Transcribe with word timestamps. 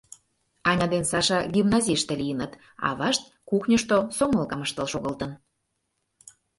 Аня 0.69 0.87
ден 0.93 1.03
Саша 1.11 1.39
гимназийыште 1.55 2.13
лийыныт, 2.21 2.51
авашт 2.87 3.23
кухньышто 3.49 3.97
сомылкам 4.17 4.61
ыштыл 4.65 4.87
шогылтын. 4.93 5.31